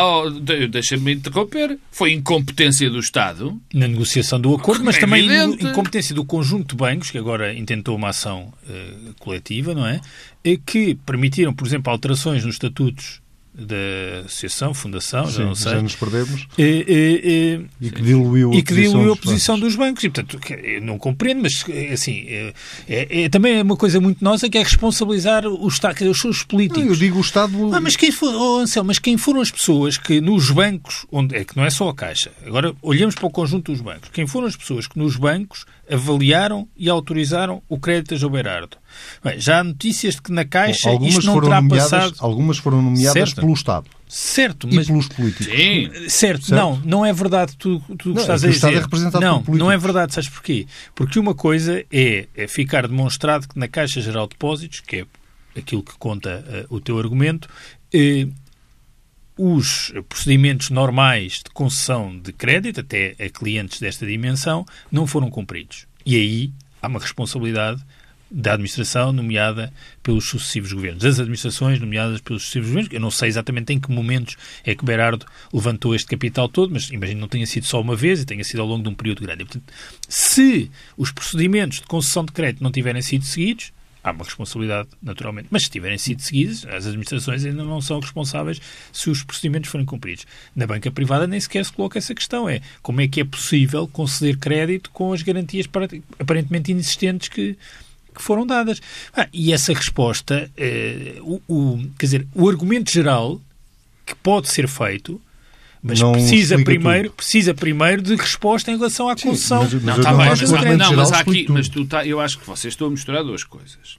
[0.70, 5.66] deixa-me interromper, foi incompetência do Estado na negociação do acordo, mas é também evidente.
[5.66, 10.00] incompetência do conjunto de bancos que agora intentou uma ação uh, coletiva, não é?
[10.66, 13.22] Que permitiram, por exemplo, alterações nos estatutos
[13.60, 15.72] da associação, fundação, Sim, já não sei.
[15.74, 16.48] Já nos perdemos.
[16.58, 20.04] E, e, e, e que diluiu, e que diluiu a posição dos bancos.
[20.04, 20.40] E, portanto,
[20.82, 22.54] não compreendo, mas assim, é,
[22.88, 26.44] é, é também é uma coisa muito nossa que é responsabilizar o Estado, os seus
[26.44, 26.86] políticos.
[26.86, 27.74] eu digo o Estado.
[27.74, 31.36] Ah, mas quem for, oh, Ansel, mas quem foram as pessoas que nos bancos, onde
[31.36, 34.26] é que não é só a Caixa, agora olhamos para o conjunto dos bancos, quem
[34.26, 38.78] foram as pessoas que nos bancos avaliaram e autorizaram o crédito a João Berardo?
[39.24, 42.16] Bem, já há notícias de que na Caixa Bom, isto não terá nomeadas, passado...
[42.20, 43.42] Algumas foram nomeadas certo.
[43.42, 43.88] pelo Estado.
[44.08, 44.86] Certo, mas...
[44.86, 45.46] E pelos políticos.
[45.46, 45.90] Sim.
[46.08, 48.68] Certo, certo, não, não é verdade tu, tu não, estás é a dizer.
[48.68, 50.68] O Estado é representado não, por não é verdade, sabes porquê?
[50.96, 55.06] Porque uma coisa é, é ficar demonstrado que na Caixa Geral de Depósitos, que é
[55.60, 58.34] aquilo que conta uh, o teu argumento, uh,
[59.42, 65.88] os procedimentos normais de concessão de crédito, até a clientes desta dimensão, não foram cumpridos.
[66.06, 67.82] E aí há uma responsabilidade
[68.30, 69.74] da administração nomeada
[70.04, 72.94] pelos sucessivos governos, das administrações nomeadas pelos sucessivos governos.
[72.94, 76.90] Eu não sei exatamente em que momentos é que Berardo levantou este capital todo, mas
[76.90, 78.94] imagino que não tenha sido só uma vez e tenha sido ao longo de um
[78.94, 79.46] período grande.
[79.46, 79.74] portanto,
[80.10, 83.72] se os procedimentos de concessão de crédito não tiverem sido seguidos,
[84.10, 85.48] há uma responsabilidade, naturalmente.
[85.50, 89.86] Mas se tiverem sido seguidos, as administrações ainda não são responsáveis se os procedimentos forem
[89.86, 90.26] cumpridos.
[90.56, 92.50] Na banca privada nem sequer se coloca essa questão.
[92.50, 95.68] É como é que é possível conceder crédito com as garantias
[96.20, 97.58] aparentemente inexistentes que,
[98.16, 98.82] que foram dadas.
[99.14, 103.40] Ah, e essa resposta, eh, o, o, quer dizer, o argumento geral
[104.06, 105.22] que pode ser feito
[105.82, 109.68] mas não precisa primeiro, precisa primeiro de resposta em relação à concessão.
[109.68, 112.38] Sim, mas, mas não, tá bem, mas, não, mas, aqui, mas tu tá, eu acho
[112.40, 113.98] que vocês estão a misturar duas coisas.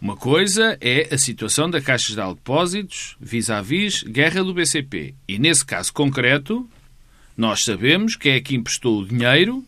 [0.00, 5.14] Uma coisa é a situação da Caixa de Depósitos vis-à-vis -vis guerra do BCP.
[5.26, 6.68] E nesse caso concreto,
[7.36, 9.64] nós sabemos que é que emprestou o dinheiro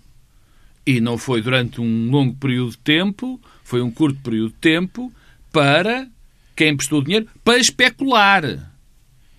[0.85, 5.13] e não foi durante um longo período de tempo, foi um curto período de tempo,
[5.51, 6.07] para
[6.55, 8.76] quem emprestou dinheiro para especular.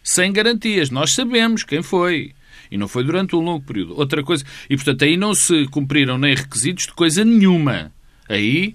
[0.07, 0.89] Sem garantias.
[0.89, 2.31] Nós sabemos quem foi.
[2.71, 3.93] E não foi durante um longo período.
[3.97, 4.45] Outra coisa.
[4.69, 7.91] E, portanto, aí não se cumpriram nem requisitos de coisa nenhuma.
[8.29, 8.73] Aí,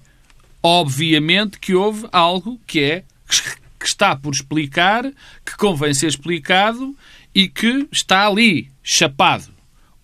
[0.61, 3.03] obviamente, que houve algo que é
[3.79, 5.11] que está por explicar,
[5.43, 6.95] que convém ser explicado
[7.33, 9.51] e que está ali, chapado.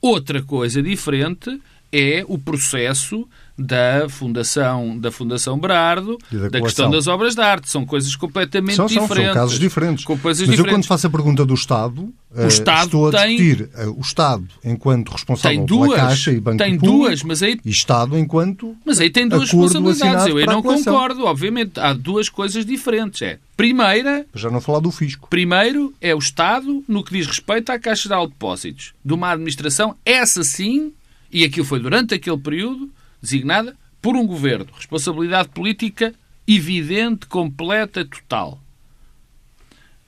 [0.01, 1.61] Outra coisa diferente
[1.91, 3.29] é o processo
[3.59, 7.69] da Fundação, da Fundação Berardo, da, da questão das obras de arte.
[7.69, 9.33] São coisas completamente são, são, diferentes.
[9.33, 10.05] São casos diferentes.
[10.07, 10.59] Mas diferentes.
[10.59, 14.47] eu, quando faço a pergunta do Estado, o Estado estou a discutir tem, o Estado
[14.63, 18.17] enquanto responsável tem duas, pela Caixa e Banco tem Público duas, mas aí, e Estado
[18.17, 20.27] enquanto Mas aí tem duas responsabilidades.
[20.27, 21.79] Eu aí não concordo, obviamente.
[21.79, 23.21] Há duas coisas diferentes.
[23.21, 24.25] É, primeira...
[24.33, 25.27] Já não falar do fisco.
[25.29, 28.93] Primeiro é o Estado no que diz respeito à Caixa de Depósitos.
[29.03, 30.93] De uma administração, essa sim,
[31.31, 32.89] e aquilo foi durante aquele período,
[33.21, 34.67] designada por um governo.
[34.75, 36.13] Responsabilidade política
[36.47, 38.59] evidente, completa, total.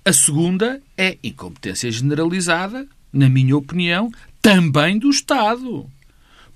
[0.04, 5.88] A segunda é incompetência generalizada, na minha opinião, também do Estado.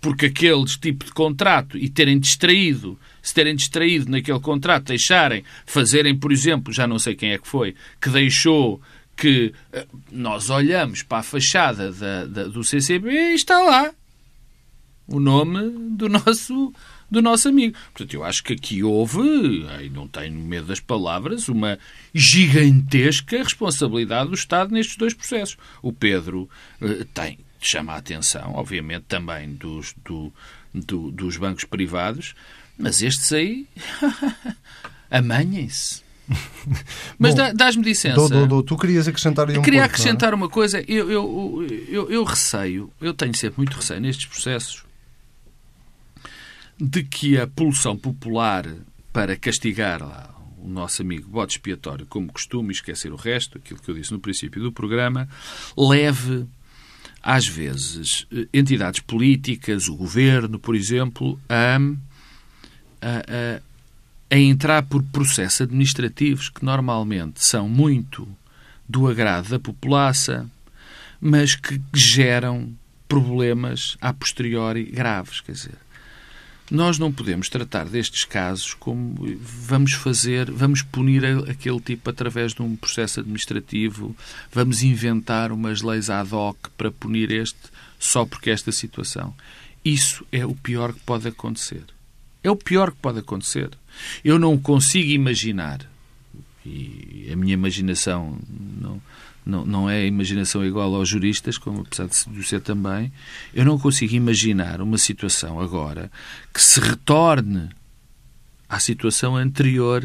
[0.02, 6.18] Porque aqueles tipo de contrato e terem distraído, se terem distraído naquele contrato, deixarem, fazerem,
[6.18, 8.82] por exemplo, já não sei quem é que foi, que deixou
[9.16, 13.94] que eh, nós olhamos para a fachada da, da, do CCB e está lá
[15.08, 16.74] o nome do nosso
[17.10, 17.78] do nosso amigo.
[17.94, 19.20] Portanto, eu acho que aqui houve,
[19.84, 21.78] e não tenho medo das palavras, uma
[22.14, 25.58] gigantesca responsabilidade do Estado nestes dois processos.
[25.82, 26.50] O Pedro
[26.82, 30.34] eh, tem, chama a atenção, obviamente, também dos, do,
[30.74, 32.36] do, dos bancos privados,
[32.78, 33.68] mas estes aí
[35.10, 36.04] amanhem-se.
[37.20, 38.16] Mas dás-me licença.
[38.16, 40.36] Do, do, do, tu querias acrescentar aí um Queria ponto, acrescentar é?
[40.36, 40.84] uma coisa.
[40.88, 44.85] Eu, eu, eu, eu receio, eu tenho sempre muito receio nestes processos
[46.80, 48.66] de que a pulsão popular
[49.14, 53.90] para castigar lá, o nosso amigo bode expiatório, como costume, esquecer o resto, aquilo que
[53.90, 55.30] eu disse no princípio do programa,
[55.78, 56.46] leve,
[57.22, 61.78] às vezes, entidades políticas, o governo, por exemplo, a,
[63.02, 63.62] a, a,
[64.30, 68.28] a entrar por processos administrativos que normalmente são muito
[68.88, 70.50] do agrado da população,
[71.22, 72.76] mas que geram
[73.08, 75.42] problemas a posteriori graves.
[75.42, 75.85] Quer dizer,
[76.70, 82.62] nós não podemos tratar destes casos como vamos fazer, vamos punir aquele tipo através de
[82.62, 84.16] um processo administrativo,
[84.52, 87.60] vamos inventar umas leis ad hoc para punir este
[88.00, 89.34] só porque esta situação.
[89.84, 91.84] Isso é o pior que pode acontecer.
[92.44, 93.70] É o pior que pode acontecer.
[94.24, 95.88] Eu não consigo imaginar,
[96.66, 99.02] e a minha imaginação não,
[99.46, 103.12] não, não é imaginação igual aos juristas, como apesar de ser também,
[103.54, 106.12] eu não consigo imaginar uma situação agora
[106.52, 107.70] que se retorne
[108.68, 110.04] à situação anterior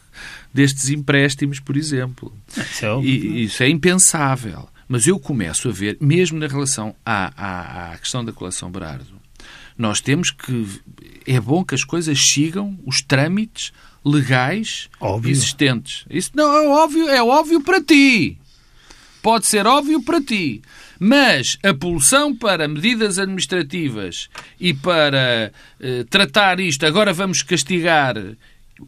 [0.52, 2.36] destes empréstimos, por exemplo.
[2.54, 4.68] Isso é, e, isso é impensável.
[4.86, 9.22] Mas eu começo a ver, mesmo na relação à, à, à questão da coleção Berardo,
[9.78, 10.66] nós temos que.
[11.26, 13.72] É bom que as coisas sigam os trâmites
[14.04, 15.30] legais óbvio.
[15.30, 16.04] existentes.
[16.10, 18.38] Isso não é óbvio, é óbvio para ti
[19.22, 20.60] pode ser óbvio para ti.
[20.98, 24.28] Mas a pulsão para medidas administrativas
[24.60, 28.16] e para eh, tratar isto, agora vamos castigar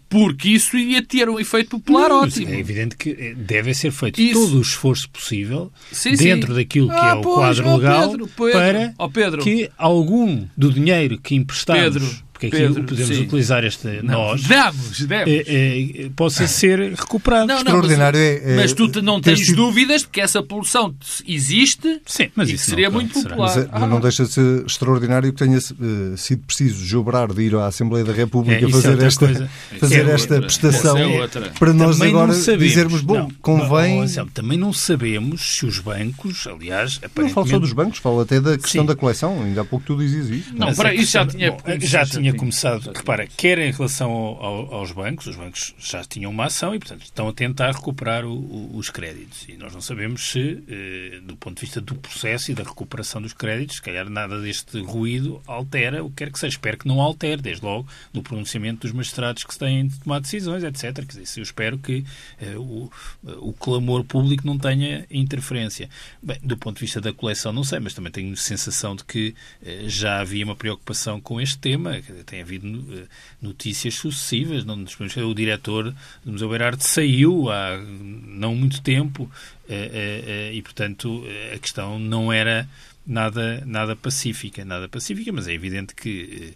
[0.09, 2.53] porque isso ia ter um efeito popular Não, ótimo.
[2.53, 4.41] É evidente que eh, deve ser feito Isso.
[4.47, 6.55] todo o esforço possível Sim, dentro sim.
[6.59, 9.43] daquilo que Ah, é o pois, quadro ó, legal Pedro, Pedro, para Pedro.
[9.43, 12.11] que algum do dinheiro que emprestamos, Pedro,
[12.51, 13.23] porque aqui Pedro, podemos sim.
[13.23, 15.29] utilizar este Não, nós, Damos, demos.
[15.29, 17.47] eh, eh, possa ser recuperado.
[17.47, 20.43] Não, não, extraordinário mas, é- é mas tu não tens sido- dúvidas de que essa
[20.43, 20.95] poluição
[21.27, 23.37] existe Sim, mas e isso seria não, muito popular.
[23.37, 24.01] Mas, é- mas não Ah.
[24.01, 28.13] deixa de ser extraordinário que tenha eh, sido preciso Jobrar de ir à Assembleia da
[28.13, 29.51] República É, é fazer, esta, coisa.
[29.81, 30.47] fazer é esta outra.
[30.47, 31.29] prestação é
[31.59, 34.05] para nós Também agora dizermos, bom, Não, convém...
[34.33, 38.41] também não sabemos se os bancos, aliás, Não falo só aparentemente- dos bancos, falo até
[38.41, 38.87] da questão Sim.
[38.87, 39.43] da coleção.
[39.43, 40.55] Ainda há pouco tu dizias isso.
[40.55, 42.93] Não, para isso já tinha- já tinha começado.
[42.93, 46.79] Repara, quer em relação ao- ao- aos bancos, os bancos já tinham uma ação e,
[46.79, 49.47] portanto, estão a tentar recuperar o- o- os créditos.
[49.49, 53.21] E nós não sabemos se, eh, do ponto de vista do processo e da recuperação
[53.21, 56.55] dos créditos, se calhar nada deste ruído altera o que quer que seja.
[56.55, 60.21] Espero que não altere, desde logo, no pronunciamento dos magistrados que se têm de tomar
[60.21, 60.93] decisões, etc.
[60.95, 62.05] Quer dizer, eu espero que
[62.41, 62.91] eh, o,
[63.39, 65.89] o clamor público não tenha interferência.
[66.23, 69.35] Bem, do ponto de vista da coleção, não sei, mas também tenho sensação de que
[69.65, 72.01] eh, já havia uma preocupação com este tema.
[72.25, 73.07] Tem havido eh,
[73.41, 74.65] notícias sucessivas.
[74.65, 74.85] Não
[75.29, 79.31] O diretor do Museu Beirarte saiu há não muito tempo
[79.69, 82.69] eh, eh, e, portanto, a questão não era
[83.07, 84.65] nada, nada pacífica.
[84.65, 86.55] Nada pacífica, mas é evidente que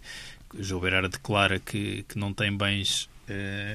[0.59, 3.09] João Beirarte declara que, que não tem bens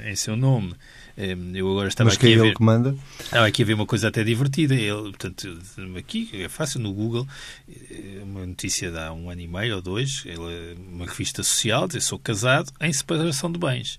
[0.05, 0.75] em seu nome.
[1.17, 2.47] Eu agora estava Mas aqui que é a ver...
[2.47, 2.97] ele que manda?
[3.21, 4.75] Estava aqui a ver uma coisa até divertida.
[4.75, 5.59] Ele, portanto,
[5.97, 7.27] aqui é fácil no Google,
[7.69, 11.43] eh, uma notícia de há um ano e meio ou dois, ele, é uma revista
[11.43, 13.99] social, diz sou casado em separação de bens.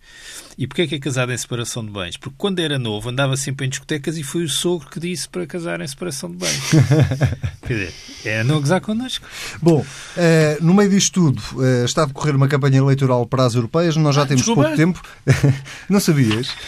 [0.58, 2.16] E porquê é que é casado em separação de bens?
[2.16, 5.46] Porque quando era novo andava sempre em discotecas e foi o sogro que disse para
[5.46, 6.72] casar em separação de bens.
[7.62, 9.26] Quer dizer, é não gozar connosco.
[9.62, 13.56] Bom, eh, no meio disto tudo, eh, está a decorrer uma campanha eleitoral para as
[13.56, 14.64] europeias, nós já ah, temos desculpa.
[14.64, 15.02] pouco tempo.
[15.90, 16.56] não sabias?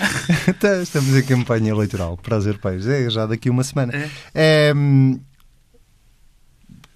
[0.59, 2.87] Tá, estamos em campanha eleitoral para as europeias.
[2.87, 3.93] É já daqui a uma semana.
[3.93, 4.09] É.
[4.33, 4.73] É,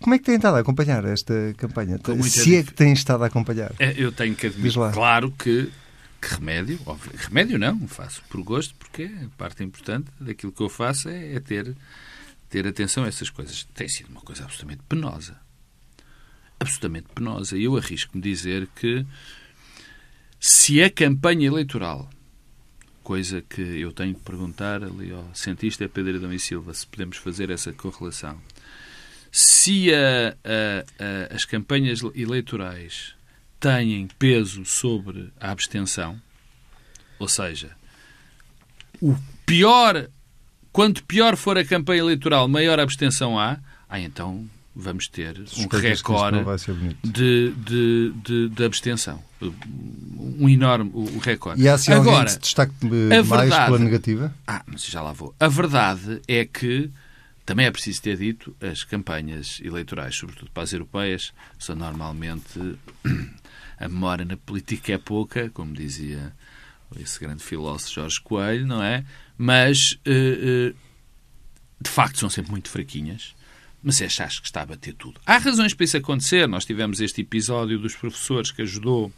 [0.01, 1.99] como é que tem estado a acompanhar esta campanha?
[2.23, 3.71] Se é que tem estado a acompanhar.
[3.77, 5.69] É, eu tenho que admitir, claro que,
[6.21, 10.69] que remédio, óbvio, remédio não, faço por gosto, porque a parte importante daquilo que eu
[10.69, 11.75] faço é, é ter,
[12.49, 13.63] ter atenção a essas coisas.
[13.73, 15.39] Tem sido uma coisa absolutamente penosa.
[16.59, 17.57] Absolutamente penosa.
[17.57, 19.05] E eu arrisco-me dizer que
[20.39, 22.09] se a campanha eleitoral,
[23.03, 27.17] coisa que eu tenho que perguntar ali ao cientista Pedro Adão e Silva, se podemos
[27.17, 28.39] fazer essa correlação,
[29.31, 33.15] se a- a- a- as campanhas eleitorais
[33.61, 36.19] têm peso sobre a abstenção,
[37.19, 37.69] ou seja,
[38.99, 40.07] o pior,
[40.73, 46.43] quanto pior for a campanha eleitoral, maior abstenção há, ah, então vamos ter um recorde
[47.03, 49.21] de, de, de, de abstenção.
[50.17, 51.61] Um enorme recorde.
[51.61, 54.33] E há assim Agora, que se destaque eh, mais verdade- pela negativa?
[54.47, 55.35] ah, mas já lá vou.
[55.39, 56.89] A verdade é que,
[57.45, 62.77] também é preciso ter dito, as campanhas eleitorais, sobretudo para as europeias, são normalmente.
[63.81, 66.33] A memória na política é pouca, como dizia
[66.99, 69.03] esse grande filósofo Jorge Coelho, não é?
[69.35, 70.73] Mas, eh, eh,
[71.79, 73.33] de facto, são sempre muito fraquinhas.
[73.81, 75.19] Mas é acho que está a bater tudo.
[75.25, 76.47] Há razões para isso acontecer.
[76.47, 79.11] Nós tivemos este episódio dos professores que ajudou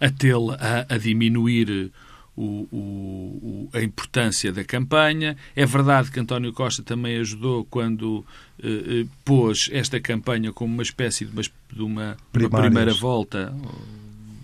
[0.00, 1.92] a tê-la a, a diminuir
[2.40, 5.36] o- o- a importância da campanha.
[5.56, 8.24] É verdade que António Costa também ajudou quando
[8.62, 8.66] eh,
[9.02, 13.54] eh, pôs esta campanha como uma espécie de uma, de uma- uma primeira volta,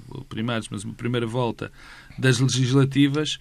[0.08, 1.70] ou, primários, mas uma primeira volta
[2.18, 3.38] das legislativas.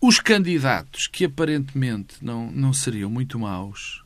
[0.00, 4.02] Os candidatos que aparentemente não, não seriam muito maus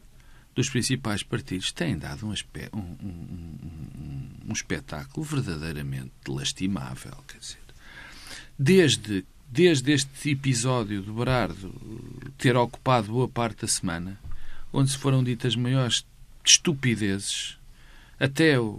[0.54, 3.58] dos principais partidos têm dado um, um- um-
[3.98, 7.16] um- um espetáculo verdadeiramente lastimável.
[7.26, 7.58] Quer dizer,
[8.58, 11.74] desde, desde este episódio de Berardo
[12.38, 14.18] ter ocupado boa parte da semana,
[14.72, 16.06] onde se foram ditas maiores
[16.44, 17.58] estupidezes,
[18.18, 18.78] até o.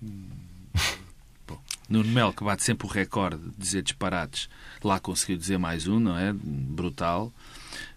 [1.46, 4.48] Bom, Nuno Melo, que bate sempre o recorde de dizer disparates,
[4.82, 6.32] lá conseguiu dizer mais um, não é?
[6.32, 7.32] Brutal.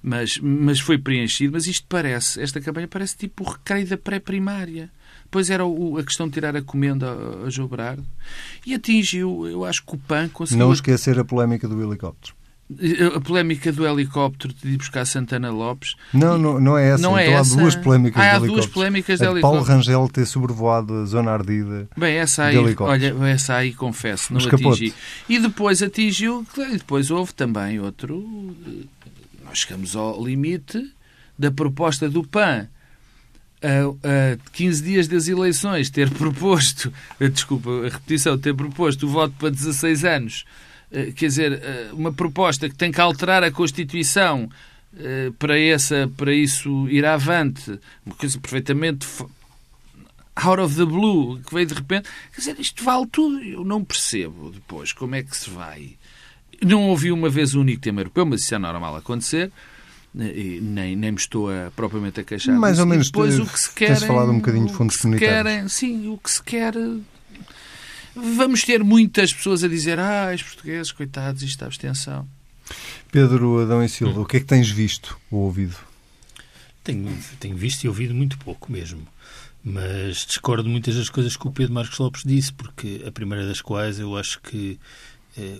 [0.03, 1.53] Mas, mas foi preenchido.
[1.53, 4.91] Mas isto parece, esta campanha parece tipo o recreio da pré-primária.
[5.29, 7.15] Depois era a questão de tirar a comenda
[7.45, 8.03] a, João Berardo.
[8.65, 12.33] E atingiu, eu acho que o PAN conseguiu Não esquecer a polémica do helicóptero.
[13.15, 15.93] a polémica do helicóptero de ir buscar Santana Lopes.
[16.11, 17.03] Não, não, não é essa.
[17.03, 17.53] Não é então essa.
[17.53, 19.77] há duas polémicas Ah, de há duas polémicas de de Paulo helicóptero.
[19.77, 21.87] Rangel ter sobrevoado a zona ardida.
[21.95, 23.17] Bem, essa aí, helicóptero.
[23.19, 24.85] olha, essa aí confesso, não Escapou-te.
[24.85, 24.93] atingi.
[25.29, 28.55] E depois atingiu, e depois houve também outro.
[29.45, 30.91] Nós chegamos ao limite
[31.37, 32.67] da proposta do PAN.
[33.61, 39.33] A, a 15 dias das eleições, ter proposto, desculpa a repetição, ter proposto o voto
[39.37, 40.45] para 16 anos,
[40.91, 44.49] Eh, quer dizer, eh, uma proposta que tem que alterar a Constituição
[44.97, 49.07] eh, para, essa, para isso ir avante, uma coisa perfeitamente
[50.35, 52.09] out of the blue, que veio de repente.
[52.33, 53.39] Quer dizer, isto vale tudo.
[53.43, 55.95] Eu não percebo depois como é que se vai.
[56.65, 59.51] Não ouvi uma vez o único tema europeu, mas isso é normal acontecer.
[60.15, 62.55] E nem, nem me estou a, propriamente a queixar.
[62.55, 62.81] Mais disso.
[62.81, 64.75] ou E menos, depois tu- o que se tens querem, falado um bocadinho de o
[64.75, 65.43] fundos comunitários.
[65.43, 66.73] querem, Sim, o que se quer.
[68.15, 72.27] Vamos ter muitas pessoas a dizer: ah, os portugueses, coitados, isto é abstenção.
[73.11, 75.75] Pedro Adão e Silva, o que é que tens visto ou ouvido?
[76.83, 79.07] Tenho, tenho visto e ouvido muito pouco mesmo.
[79.63, 83.45] Mas discordo de muitas das coisas que o Pedro Marcos Lopes disse, porque a primeira
[83.45, 84.79] das quais eu acho que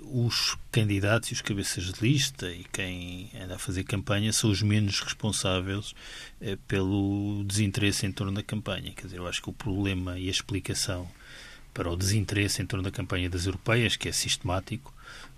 [0.04, 4.62] os candidatos e os cabeças de lista e quem anda a fazer campanha são os
[4.62, 5.94] menos responsáveis
[6.42, 8.92] eh, pelo desinteresse em torno da campanha.
[8.92, 11.10] Quer dizer, eu acho que o problema e a explicação
[11.74, 14.94] para o desinteresse em torno da campanha das europeias, que é sistemático,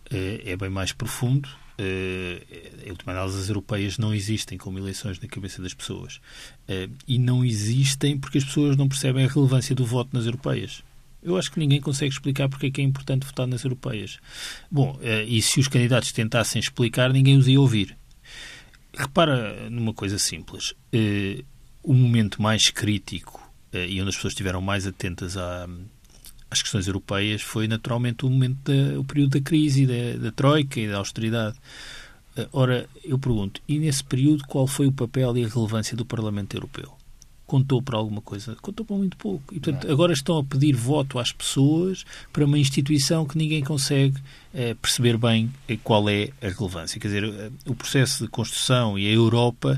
[0.09, 1.49] eh, é bem mais profundo.
[1.77, 2.41] Eh,
[2.85, 6.19] Em última análise, as europeias não existem como eleições na cabeça das pessoas.
[6.67, 10.83] Eh, E não existem porque as pessoas não percebem a relevância do voto nas europeias.
[11.23, 14.17] Eu acho que ninguém consegue explicar porque é que é importante votar nas europeias.
[14.69, 17.97] Bom, eh, e se os candidatos tentassem explicar, ninguém os ia ouvir.
[18.93, 20.73] Repara numa coisa simples.
[20.91, 21.43] Eh,
[21.83, 23.41] O momento mais crítico
[23.73, 25.35] eh, e onde as pessoas estiveram mais atentas
[26.49, 30.79] às questões europeias foi naturalmente o momento da, o período da crise, da, da troika
[30.79, 31.57] e da austeridade.
[32.53, 36.55] Ora, eu pergunto, e nesse período qual foi o papel e a relevância do Parlamento
[36.55, 37.00] Europeu?
[37.51, 38.55] Contou para alguma coisa?
[38.61, 39.53] Contou para muito pouco.
[39.53, 44.15] E, portanto, agora estão a pedir voto às pessoas para uma instituição que ninguém consegue
[44.53, 46.97] eh, perceber bem eh, qual é a relevância.
[46.97, 49.77] Quer dizer, eh, o processo de construção e a Europa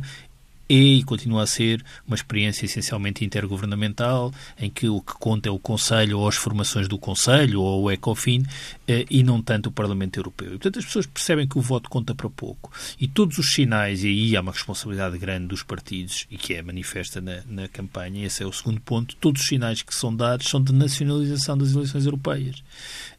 [0.70, 5.52] é e continua a ser uma experiência essencialmente intergovernamental, em que o que conta é
[5.52, 8.44] o Conselho ou as formações do Conselho ou o ECOFIN
[8.88, 10.48] eh, e não tanto o Parlamento Europeu.
[10.48, 12.72] E, portanto, as pessoas percebem que o voto conta para pouco.
[13.00, 16.62] E todos os sinais, e aí há uma responsabilidade grande dos partidos e que é
[16.62, 20.50] manifesta na, na campanha, esse é o segundo ponto, todos os sinais que são dados
[20.50, 22.64] são de nacionalização das eleições europeias.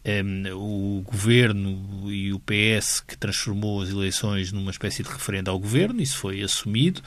[0.06, 5.58] Um, o governo e o PS que transformou as eleições numa espécie de referendo ao
[5.58, 7.00] governo, isso foi assumido,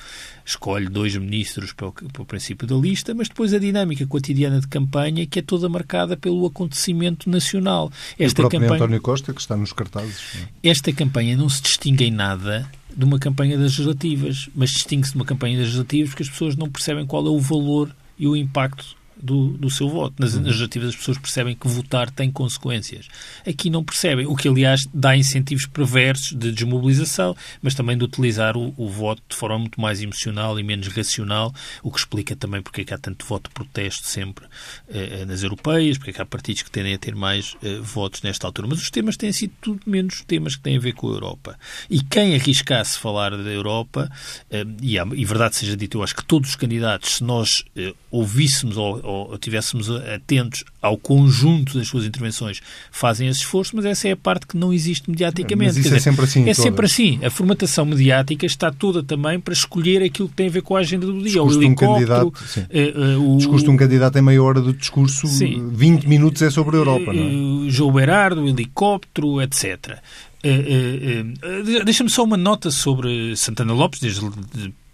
[0.43, 4.59] escolhe dois ministros para o, para o princípio da lista, mas depois a dinâmica cotidiana
[4.59, 7.91] de campanha que é toda marcada pelo acontecimento nacional.
[8.17, 10.35] Esta o campanha, António Costa, que está nos cartazes.
[10.63, 10.69] É?
[10.69, 15.19] Esta campanha não se distingue em nada de uma campanha das legislativas, mas distingue-se de
[15.19, 18.35] uma campanha das legislativas porque as pessoas não percebem qual é o valor e o
[18.35, 20.15] impacto do, do seu voto.
[20.20, 20.41] Nas uhum.
[20.41, 23.07] narrativas as pessoas percebem que votar tem consequências.
[23.47, 28.57] Aqui não percebem, o que aliás dá incentivos perversos de desmobilização, mas também de utilizar
[28.57, 31.53] o, o voto de forma muito mais emocional e menos racional,
[31.84, 34.45] o que explica também porque é que há tanto voto de protesto sempre
[34.89, 38.22] eh, nas europeias, porque é que há partidos que tendem a ter mais eh, votos
[38.22, 38.68] nesta altura.
[38.68, 41.57] Mas os temas têm sido tudo menos temas que têm a ver com a Europa.
[41.89, 44.09] E quem arriscasse falar da Europa,
[44.49, 47.63] eh, e, há, e verdade seja dito, eu acho que todos os candidatos, se nós
[47.76, 53.86] eh, ouvíssemos ou ou estivéssemos atentos ao conjunto das suas intervenções, fazem esse esforço, mas
[53.86, 55.76] essa é a parte que não existe mediaticamente.
[55.76, 56.41] Mas isso é sempre assim.
[56.41, 56.58] É todas.
[56.58, 57.20] sempre assim.
[57.24, 60.80] A formatação mediática está toda também para escolher aquilo que tem a ver com a
[60.80, 61.41] agenda do dia.
[61.41, 62.34] O helicóptero...
[62.70, 65.70] Um uh, o discurso de um candidato é meia hora do discurso, sim.
[65.72, 67.70] 20 minutos é sobre a Europa, não é?
[67.70, 69.99] João Berardo, o helicóptero, etc.
[70.43, 74.22] Uh, uh, Deixa-me só uma nota sobre Santana Lopes, desde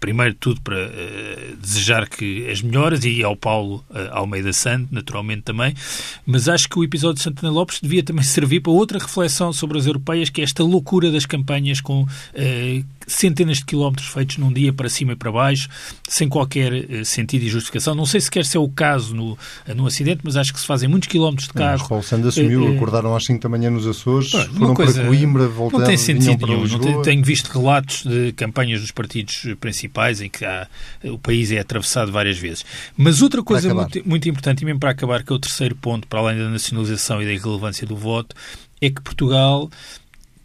[0.04, 5.40] primeiro tudo para uh, desejar que as melhoras e ao Paulo uh, Almeida Santo, naturalmente
[5.40, 5.74] também,
[6.26, 9.78] mas acho que o episódio de Santana Lopes devia também servir para outra reflexão sobre
[9.78, 14.52] as europeias, que é esta loucura das campanhas com uh, centenas de quilómetros feitos num
[14.52, 15.68] dia para cima e para baixo,
[16.08, 17.94] sem qualquer sentido e justificação.
[17.94, 19.38] Não sei se quer ser o caso no,
[19.74, 21.78] no acidente, mas acho que se fazem muitos quilómetros de carro.
[21.78, 25.48] Mas Paulo Santos assumiu, acordaram às 5 da manhã nos Açores, foram coisa, para Coimbra,
[25.48, 26.66] voltaram, Não tem sentido nenhum.
[26.66, 30.66] Não tenho visto relatos de campanhas dos partidos principais principais em que há,
[31.04, 32.64] o país é atravessado várias vezes.
[32.96, 36.06] Mas outra coisa muito, muito importante, e mesmo para acabar, que é o terceiro ponto,
[36.06, 38.34] para além da nacionalização e da irrelevância do voto,
[38.80, 39.70] é que Portugal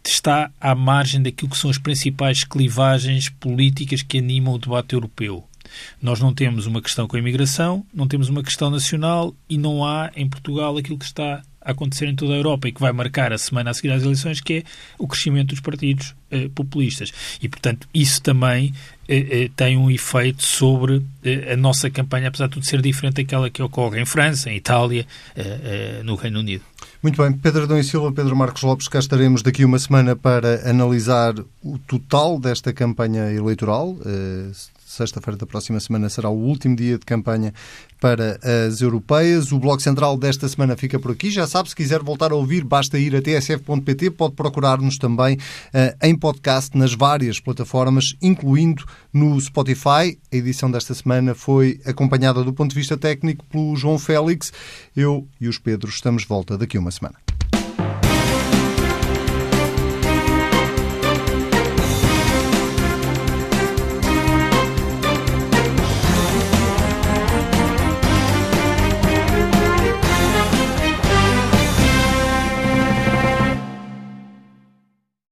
[0.08, 5.44] está à margem daquilo que são as principais clivagens políticas que animam o debate europeu.
[6.00, 9.84] Nós não temos uma questão com a imigração, não temos uma questão nacional e não
[9.84, 12.92] há em Portugal aquilo que está a acontecer em toda a Europa e que vai
[12.92, 14.62] marcar a semana a seguir às eleições, que é
[14.98, 17.12] o crescimento dos partidos eh, populistas.
[17.42, 18.72] E, portanto, isso também
[19.08, 21.04] eh, eh, tem um efeito sobre
[21.52, 25.06] a nossa campanha, apesar de tudo ser diferente daquela que ocorre em França, em Itália,
[26.04, 26.64] no Reino Unido.
[27.02, 27.32] Muito bem.
[27.32, 31.78] Pedro Adão e Silva, Pedro Marcos Lopes, cá estaremos daqui uma semana para analisar o
[31.78, 33.96] total desta campanha eleitoral
[34.90, 37.52] sexta-feira da próxima semana será o último dia de campanha
[38.00, 39.52] para as europeias.
[39.52, 41.30] O Bloco Central desta semana fica por aqui.
[41.30, 44.10] Já sabe, se quiser voltar a ouvir, basta ir a tsf.pt.
[44.10, 50.18] Pode procurar-nos também uh, em podcast nas várias plataformas, incluindo no Spotify.
[50.32, 54.52] A edição desta semana foi acompanhada do ponto de vista técnico pelo João Félix.
[54.96, 57.29] Eu e os Pedros estamos de volta daqui a uma semana.